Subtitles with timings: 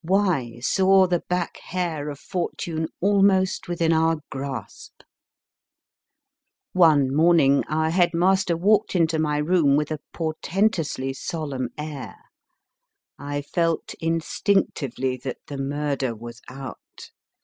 [0.03, 0.57] Y.
[0.61, 5.01] saw the back hair of Fortune almost within our grasp.
[6.73, 12.15] One morning our head master walked into my room with a portentously solemn air.
[13.19, 17.11] I felt instinc tively that the murder was out.